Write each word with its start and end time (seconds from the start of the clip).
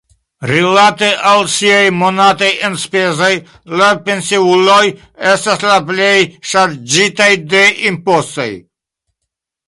Rilate 0.51 1.07
al 1.31 1.41
siaj 1.55 1.81
monataj 1.97 2.47
enspezoj, 2.69 3.29
la 3.81 3.89
pensiuloj 4.07 4.79
estas 5.33 5.65
la 5.67 5.75
plej 5.91 6.15
ŝarĝitaj 6.53 7.29
de 7.53 7.61
impostoj. 7.91 8.47